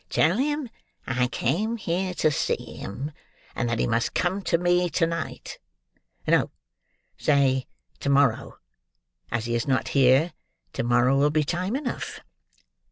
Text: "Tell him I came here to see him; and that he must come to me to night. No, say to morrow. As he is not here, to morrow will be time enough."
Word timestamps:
"Tell 0.09 0.37
him 0.39 0.67
I 1.05 1.27
came 1.27 1.77
here 1.77 2.15
to 2.15 2.31
see 2.31 2.55
him; 2.75 3.11
and 3.55 3.69
that 3.69 3.77
he 3.77 3.85
must 3.85 4.15
come 4.15 4.41
to 4.45 4.57
me 4.57 4.89
to 4.89 5.05
night. 5.05 5.59
No, 6.25 6.49
say 7.19 7.67
to 7.99 8.09
morrow. 8.09 8.57
As 9.31 9.45
he 9.45 9.53
is 9.53 9.67
not 9.67 9.89
here, 9.89 10.33
to 10.73 10.81
morrow 10.83 11.19
will 11.19 11.29
be 11.29 11.43
time 11.43 11.75
enough." 11.75 12.19